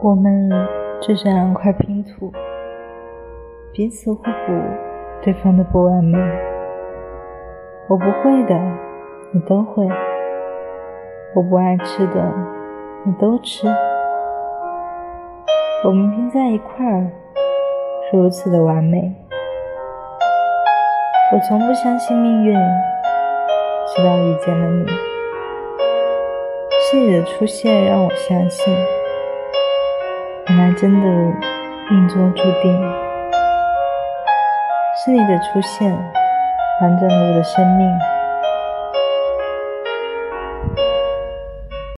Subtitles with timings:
[0.00, 0.48] 我们
[1.00, 2.32] 就这两块拼图，
[3.72, 4.52] 彼此互补
[5.20, 6.16] 对方的不完美。
[7.88, 8.54] 我不会的，
[9.32, 9.84] 你都会；
[11.34, 12.32] 我不爱吃的，
[13.04, 13.66] 你都吃。
[15.84, 17.10] 我们拼在一块儿，
[18.08, 19.12] 是如此的完美。
[21.32, 24.86] 我从不相信命运，直到遇见了你。
[26.80, 28.72] 是你的出现让我相信。
[30.80, 31.08] 真的
[31.90, 32.80] 命中注定，
[35.04, 35.90] 是你的出现
[36.80, 38.17] 完整了我的生命。